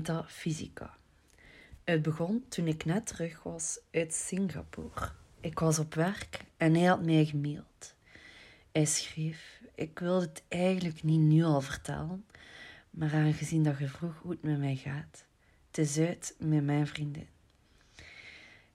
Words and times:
metafysica. 0.00 0.96
Het 1.84 2.02
begon 2.02 2.44
toen 2.48 2.66
ik 2.66 2.84
net 2.84 3.06
terug 3.06 3.42
was 3.42 3.78
uit 3.90 4.14
Singapore. 4.14 5.10
Ik 5.40 5.58
was 5.58 5.78
op 5.78 5.94
werk 5.94 6.44
en 6.56 6.74
hij 6.74 6.84
had 6.84 7.04
mij 7.04 7.24
gemaild. 7.24 7.94
Hij 8.72 8.84
schreef: 8.84 9.60
Ik 9.74 9.98
wilde 9.98 10.26
het 10.26 10.42
eigenlijk 10.48 11.02
niet 11.02 11.20
nu 11.20 11.44
al 11.44 11.60
vertellen, 11.60 12.24
maar 12.90 13.14
aangezien 13.14 13.62
dat 13.62 13.78
je 13.78 13.88
vroeg 13.88 14.18
hoe 14.22 14.30
het 14.30 14.42
met 14.42 14.58
mij 14.58 14.76
gaat, 14.76 15.24
het 15.66 15.78
is 15.78 15.98
uit 15.98 16.34
met 16.38 16.64
mijn 16.64 16.86
vriendin. 16.86 17.28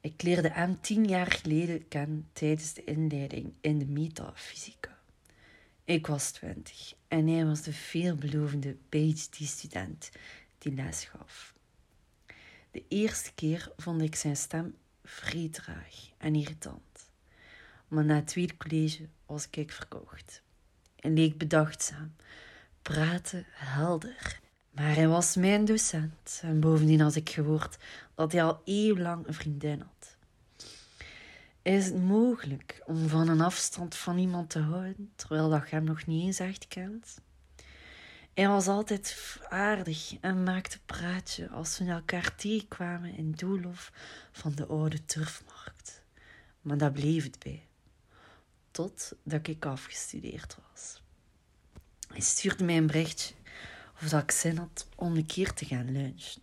Ik 0.00 0.22
leerde 0.22 0.50
hem 0.50 0.80
tien 0.80 1.04
jaar 1.04 1.32
geleden 1.32 1.88
kennen 1.88 2.28
tijdens 2.32 2.74
de 2.74 2.84
inleiding 2.84 3.54
in 3.60 3.78
de 3.78 3.86
metafysica. 3.86 4.98
Ik 5.84 6.06
was 6.06 6.30
twintig 6.30 6.94
en 7.08 7.26
hij 7.26 7.46
was 7.46 7.62
de 7.62 7.72
veelbelovende 7.72 8.76
PhD-student 8.88 10.10
die 10.62 10.74
les 10.74 11.04
gaf. 11.04 11.54
De 12.70 12.84
eerste 12.88 13.32
keer 13.34 13.72
vond 13.76 14.02
ik 14.02 14.14
zijn 14.14 14.36
stem 14.36 14.74
vrij 15.04 15.50
en 16.18 16.34
irritant. 16.34 17.10
Maar 17.88 18.04
na 18.04 18.14
het 18.14 18.26
tweede 18.26 18.56
college 18.56 19.08
was 19.26 19.48
ik 19.50 19.72
verkocht. 19.72 20.42
Hij 20.96 21.10
leek 21.10 21.38
bedachtzaam, 21.38 22.14
praatte 22.82 23.44
helder. 23.50 24.40
Maar 24.70 24.94
hij 24.94 25.08
was 25.08 25.36
mijn 25.36 25.64
docent 25.64 26.40
en 26.42 26.60
bovendien 26.60 27.00
had 27.00 27.14
ik 27.14 27.30
gehoord 27.30 27.76
dat 28.14 28.32
hij 28.32 28.44
al 28.44 28.60
eeuwenlang 28.64 29.26
een 29.26 29.34
vriendin 29.34 29.80
had. 29.80 30.16
Is 31.62 31.84
het 31.84 32.02
mogelijk 32.02 32.82
om 32.86 33.08
van 33.08 33.28
een 33.28 33.40
afstand 33.40 33.94
van 33.94 34.18
iemand 34.18 34.50
te 34.50 34.58
houden 34.58 35.12
terwijl 35.16 35.48
dat 35.48 35.68
je 35.68 35.74
hem 35.74 35.84
nog 35.84 36.06
niet 36.06 36.24
eens 36.24 36.38
echt 36.38 36.68
kent? 36.68 37.20
Hij 38.34 38.48
was 38.48 38.66
altijd 38.66 39.38
aardig 39.48 40.16
en 40.20 40.42
maakte 40.42 40.78
praatje 40.86 41.48
als 41.48 41.78
we 41.78 41.84
elkaar 41.84 42.34
tegenkwamen 42.34 43.14
in 43.16 43.32
Doelhof 43.32 43.92
van 44.32 44.54
de 44.54 44.66
oude 44.66 45.04
turfmarkt. 45.04 46.02
Maar 46.60 46.78
dat 46.78 46.92
bleef 46.92 47.24
het 47.24 47.38
bij. 47.38 47.66
Totdat 48.70 49.46
ik 49.48 49.66
afgestudeerd 49.66 50.56
was. 50.70 51.02
Hij 52.08 52.20
stuurde 52.20 52.64
mij 52.64 52.76
een 52.76 52.86
berichtje 52.86 53.34
of 54.02 54.08
dat 54.08 54.22
ik 54.22 54.30
zin 54.30 54.56
had 54.56 54.88
om 54.96 55.16
een 55.16 55.26
keer 55.26 55.52
te 55.52 55.64
gaan 55.64 55.92
lunchen. 55.92 56.42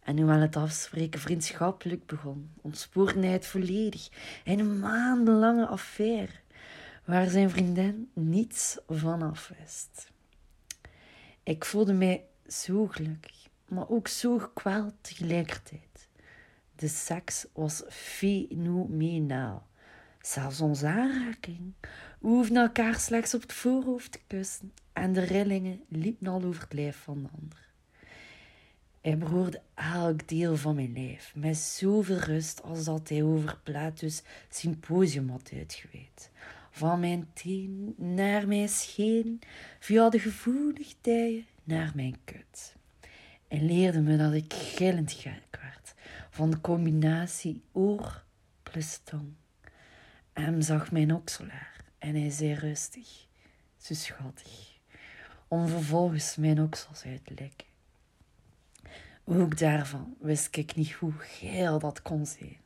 En 0.00 0.16
hoewel 0.16 0.40
het 0.40 0.56
afspreken 0.56 1.20
vriendschappelijk 1.20 2.06
begon, 2.06 2.50
ontspoorde 2.60 3.20
hij 3.20 3.32
het 3.32 3.46
volledig 3.46 4.08
in 4.44 4.58
een 4.58 4.78
maandenlange 4.78 5.66
affaire 5.66 6.32
waar 7.04 7.28
zijn 7.28 7.50
vriendin 7.50 8.10
niets 8.12 8.78
van 8.88 9.22
af 9.22 9.50
wist. 9.58 10.12
Ik 11.44 11.64
voelde 11.64 11.92
mij 11.92 12.24
zo 12.46 12.86
gelukkig, 12.86 13.48
maar 13.68 13.88
ook 13.88 14.08
zo 14.08 14.38
gekweld 14.38 14.94
tegelijkertijd. 15.00 16.08
De 16.76 16.88
seks 16.88 17.46
was 17.52 17.82
fenomenaal. 17.88 19.66
Zelfs 20.20 20.60
onze 20.60 20.86
aanraking. 20.86 21.72
We 22.18 22.28
hoefden 22.28 22.56
elkaar 22.56 22.94
slechts 22.94 23.34
op 23.34 23.40
het 23.40 23.52
voorhoofd 23.52 24.12
te 24.12 24.20
kussen 24.26 24.72
en 24.92 25.12
de 25.12 25.20
rillingen 25.20 25.84
liepen 25.88 26.26
al 26.26 26.42
over 26.42 26.62
het 26.62 26.72
lijf 26.72 26.96
van 26.96 27.22
de 27.22 27.28
ander. 27.40 27.72
Hij 29.00 29.18
behoorde 29.18 29.62
elk 29.74 30.28
deel 30.28 30.56
van 30.56 30.74
mijn 30.74 30.92
lijf, 30.92 31.32
met 31.34 31.56
zoveel 31.56 32.18
rust 32.18 32.62
als 32.62 32.84
dat 32.84 33.08
hij 33.08 33.22
over 33.22 33.58
Plato's 33.62 34.22
symposium 34.48 35.28
had 35.28 35.50
uitgeweid. 35.54 36.30
Van 36.76 37.00
mijn 37.00 37.28
teen 37.32 37.94
naar 37.96 38.48
mijn 38.48 38.68
scheen, 38.68 39.40
via 39.78 40.08
de 40.08 40.18
gevoelige 40.18 40.94
dijen 41.00 41.46
naar 41.64 41.92
mijn 41.94 42.16
kut. 42.24 42.74
En 43.48 43.66
leerde 43.66 44.00
me 44.00 44.16
dat 44.16 44.32
ik 44.32 44.52
gillend 44.52 45.12
gek 45.12 45.58
werd 45.60 45.94
van 46.30 46.50
de 46.50 46.60
combinatie 46.60 47.62
oor 47.72 48.24
plus 48.62 49.00
tong. 49.04 49.32
Hem 50.32 50.60
zag 50.60 50.92
mijn 50.92 51.14
okselaar 51.14 51.84
en 51.98 52.14
hij 52.14 52.30
zei 52.30 52.54
rustig, 52.54 53.26
zo 53.76 53.94
schattig, 53.94 54.78
om 55.48 55.68
vervolgens 55.68 56.36
mijn 56.36 56.60
oksels 56.60 57.04
uit 57.04 57.24
te 57.24 57.34
lekken. 57.38 57.66
Ook 59.24 59.58
daarvan 59.58 60.16
wist 60.20 60.56
ik 60.56 60.74
niet 60.74 60.92
hoe 60.92 61.12
geil 61.18 61.78
dat 61.78 62.02
kon 62.02 62.26
zijn. 62.26 62.63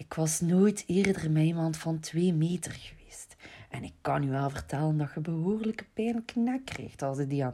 Ik 0.00 0.14
was 0.14 0.40
nooit 0.40 0.84
eerder 0.86 1.30
met 1.30 1.44
iemand 1.44 1.76
van 1.76 2.00
twee 2.00 2.32
meter 2.32 2.72
geweest. 2.72 3.36
En 3.68 3.84
ik 3.84 3.92
kan 4.00 4.22
u 4.22 4.30
wel 4.30 4.50
vertellen 4.50 4.96
dat 4.96 5.10
je 5.14 5.20
behoorlijke 5.20 5.84
pijnlijke 5.92 6.38
nek 6.38 6.64
kreeg 6.64 6.96
als 6.96 7.16
hij 7.16 7.26
die, 7.26 7.44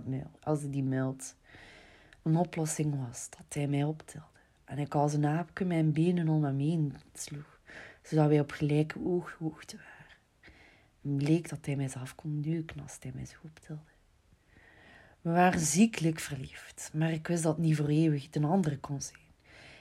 als 0.41 0.61
hij 0.61 0.71
die 0.71 0.83
meld. 0.83 1.35
Een 2.23 2.37
oplossing 2.37 3.07
was 3.07 3.31
dat 3.31 3.55
hij 3.55 3.67
mij 3.67 3.85
optilde. 3.85 4.27
En 4.65 4.79
ik 4.79 4.95
als 4.95 5.13
een 5.13 5.27
aapje 5.27 5.65
mijn 5.65 5.93
benen 5.93 6.29
om 6.29 6.45
hem 6.45 6.59
heen 6.59 6.95
sloeg, 7.15 7.61
zodat 8.03 8.29
wij 8.29 8.41
op 8.41 8.51
gelijke 8.51 8.99
ooghoogte 9.05 9.77
waren. 9.77 10.17
Het 11.03 11.17
bleek 11.17 11.49
dat 11.49 11.67
hij 11.67 11.77
mij 11.77 11.89
zelf 11.89 12.15
kon 12.15 12.43
duiken 12.43 12.81
als 12.81 12.97
hij 13.01 13.13
mij 13.15 13.27
zo 13.27 13.37
optilde. 13.43 13.81
We 15.21 15.31
waren 15.31 15.61
ziekelijk 15.61 16.21
verliefd, 16.21 16.91
maar 16.95 17.13
ik 17.13 17.27
wist 17.27 17.43
dat 17.43 17.59
niet 17.59 17.77
voor 17.77 17.89
eeuwig 17.89 18.29
een 18.31 18.45
andere 18.45 18.79
kon 18.79 19.03
zijn. 19.03 19.21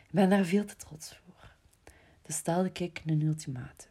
Ik 0.07 0.11
ben 0.11 0.29
daar 0.29 0.45
veel 0.45 0.65
te 0.65 0.75
trots 0.75 1.15
voor. 1.15 1.34
Dus 2.25 2.35
stelde 2.35 2.69
ik 2.73 3.01
een 3.05 3.21
ultimatum. 3.21 3.89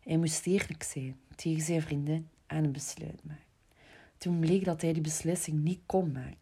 Hij 0.00 0.16
moest 0.16 0.46
eerlijk 0.46 0.82
zijn 0.82 1.16
tegen 1.36 1.62
zijn 1.62 1.82
vriendin 1.82 2.28
en 2.46 2.64
een 2.64 2.72
besluit 2.72 3.24
maken. 3.24 3.42
Toen 4.18 4.38
bleek 4.38 4.64
dat 4.64 4.82
hij 4.82 4.92
die 4.92 5.02
beslissing 5.02 5.62
niet 5.62 5.80
kon 5.86 6.12
maken, 6.12 6.38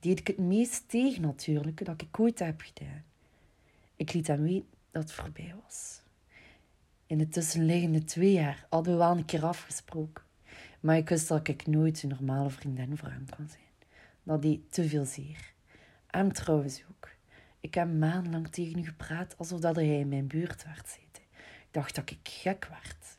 deed 0.00 0.18
ik 0.18 0.26
het 0.26 0.38
meest 0.38 0.88
tegen 0.88 1.22
natuurlijk 1.22 1.84
dat 1.84 2.02
ik 2.02 2.20
ooit 2.20 2.38
heb 2.38 2.60
gedaan. 2.60 3.04
Ik 3.96 4.12
liet 4.12 4.26
hem 4.26 4.42
weten 4.42 4.68
dat 4.90 5.02
het 5.02 5.12
voorbij 5.12 5.54
was. 5.64 6.00
In 7.06 7.18
de 7.18 7.28
tussenliggende 7.28 8.04
twee 8.04 8.32
jaar 8.32 8.66
hadden 8.70 8.92
we 8.92 8.98
wel 8.98 9.16
een 9.16 9.24
keer 9.24 9.44
afgesproken, 9.44 10.24
maar 10.80 10.96
ik 10.96 11.08
wist 11.08 11.28
dat 11.28 11.48
ik 11.48 11.66
nooit 11.66 12.02
een 12.02 12.08
normale 12.08 12.50
vriendin 12.50 12.96
voor 12.96 13.08
hem 13.08 13.26
kon 13.36 13.48
zijn 13.48 13.68
dat 14.22 14.42
hij 14.42 14.60
te 14.68 14.88
veel 14.88 15.04
zeer. 15.04 15.52
Hem 16.06 16.32
trouwens 16.32 16.82
ook. 16.90 17.08
Ik 17.60 17.74
heb 17.74 17.88
maandenlang 17.88 18.48
tegen 18.48 18.78
u 18.78 18.84
gepraat 18.84 19.38
alsof 19.38 19.60
dat 19.60 19.76
hij 19.76 19.98
in 19.98 20.08
mijn 20.08 20.26
buurt 20.26 20.64
werd 20.64 20.88
zitten. 20.88 21.22
Ik 21.42 21.68
dacht 21.70 21.94
dat 21.94 22.10
ik 22.10 22.18
gek 22.22 22.68
werd. 22.70 23.18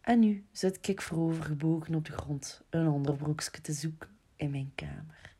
En 0.00 0.18
nu 0.18 0.44
zit 0.52 0.88
ik 0.88 1.00
voorovergebogen 1.00 1.94
op 1.94 2.04
de 2.04 2.12
grond 2.12 2.62
een 2.70 2.88
onderbroekje 2.88 3.60
te 3.60 3.72
zoeken 3.72 4.08
in 4.36 4.50
mijn 4.50 4.72
kamer. 4.74 5.34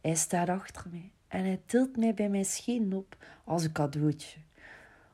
Hij 0.00 0.14
staat 0.14 0.48
achter 0.48 0.86
mij 0.90 1.10
en 1.28 1.44
hij 1.44 1.60
tilt 1.66 1.96
mij 1.96 2.14
bij 2.14 2.28
mijn 2.28 2.44
scheen 2.44 2.92
op 2.92 3.16
als 3.44 3.64
een 3.64 3.72
cadeautje. 3.72 4.38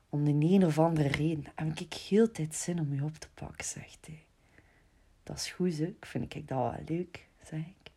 Om 0.09 0.25
de 0.25 0.47
een 0.47 0.65
of 0.65 0.79
andere 0.79 1.09
reden 1.09 1.45
heb 1.55 1.79
ik 1.79 1.95
heel 1.95 2.31
tijd 2.31 2.55
zin 2.55 2.81
om 2.81 2.93
u 2.93 3.01
op 3.01 3.17
te 3.17 3.29
pakken, 3.35 3.65
zegt 3.65 4.07
hij. 4.07 4.25
Dat 5.23 5.37
is 5.37 5.51
goed, 5.51 5.79
hè? 5.79 5.85
Ik 5.85 6.07
vind 6.07 6.35
ik 6.35 6.49
dat 6.49 6.59
wel 6.59 6.75
leuk, 6.87 7.29
zeg 7.43 7.61
ik. 7.61 7.91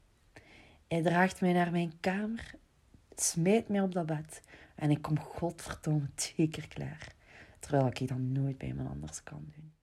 Hij 0.87 1.01
draagt 1.01 1.41
mij 1.41 1.53
naar 1.53 1.71
mijn 1.71 1.93
kamer, 1.99 2.55
smijt 3.21 3.67
mij 3.69 3.81
op 3.81 3.93
dat 3.93 4.05
bed 4.05 4.41
en 4.75 4.91
ik 4.91 5.01
kom 5.01 5.19
godverdomme 5.19 6.07
twee 6.15 6.49
keer 6.49 6.67
klaar. 6.67 7.13
Terwijl 7.59 7.87
ik 7.87 8.07
dat 8.07 8.17
nooit 8.17 8.57
bij 8.57 8.67
iemand 8.67 8.89
anders 8.89 9.23
kan 9.23 9.53
doen. 9.55 9.73